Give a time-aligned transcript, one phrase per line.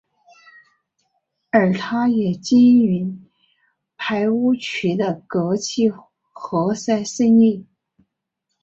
[1.51, 3.29] 而他也经营
[3.97, 5.91] 排污渠的隔气
[6.33, 7.67] 活塞生意。